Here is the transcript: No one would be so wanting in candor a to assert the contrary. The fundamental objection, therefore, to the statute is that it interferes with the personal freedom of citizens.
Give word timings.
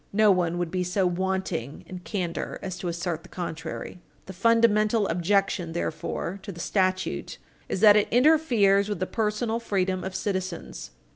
No 0.13 0.31
one 0.31 0.57
would 0.57 0.71
be 0.71 0.83
so 0.83 1.05
wanting 1.05 1.83
in 1.85 1.99
candor 1.99 2.57
a 2.63 2.71
to 2.71 2.87
assert 2.87 3.21
the 3.21 3.29
contrary. 3.29 4.01
The 4.25 4.33
fundamental 4.33 5.07
objection, 5.07 5.73
therefore, 5.73 6.39
to 6.41 6.51
the 6.51 6.59
statute 6.59 7.37
is 7.69 7.81
that 7.81 7.95
it 7.95 8.07
interferes 8.09 8.89
with 8.89 8.99
the 8.99 9.05
personal 9.05 9.59
freedom 9.59 10.03
of 10.03 10.15
citizens. 10.15 10.89